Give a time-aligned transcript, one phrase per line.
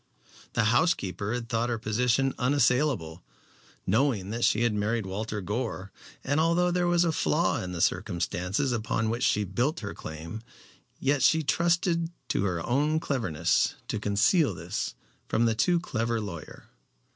[0.53, 3.21] The housekeeper had thought her position unassailable,
[3.85, 5.91] knowing that she had married Walter Gore;
[6.23, 10.41] and although there was a flaw in the circumstances upon which she built her claim,
[10.99, 14.95] yet she trusted to her own cleverness to conceal this
[15.27, 16.65] from the too clever lawyer.